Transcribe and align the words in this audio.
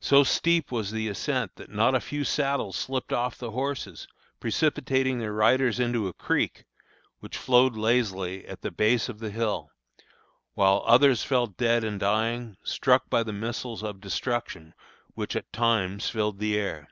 So 0.00 0.22
steep 0.22 0.70
was 0.70 0.90
the 0.90 1.08
ascent 1.08 1.52
that 1.56 1.70
not 1.70 1.94
a 1.94 2.00
few 2.00 2.24
saddles 2.24 2.76
slipped 2.76 3.10
off 3.10 3.38
the 3.38 3.52
horses, 3.52 4.06
precipitating 4.38 5.18
their 5.18 5.32
riders 5.32 5.80
into 5.80 6.08
a 6.08 6.12
creek 6.12 6.66
which 7.20 7.38
flowed 7.38 7.74
lazily 7.74 8.46
at 8.46 8.60
the 8.60 8.70
base 8.70 9.08
of 9.08 9.18
the 9.18 9.30
hill; 9.30 9.70
while 10.52 10.82
others 10.84 11.24
fell 11.24 11.46
dead 11.46 11.84
and 11.84 12.00
dying, 12.00 12.58
struck 12.64 13.08
by 13.08 13.22
the 13.22 13.32
missiles 13.32 13.82
of 13.82 13.98
destruction 14.02 14.74
which 15.14 15.34
at 15.34 15.50
times 15.54 16.10
filled 16.10 16.38
the 16.38 16.58
air. 16.58 16.88